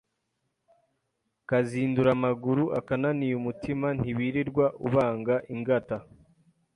kazindura 1.49 2.09
amaguru, 2.17 2.63
akananiye 2.79 3.33
umutima 3.37 3.87
ntiwirirwa 3.99 4.65
ubanga 4.87 5.35
ingata, 5.53 5.97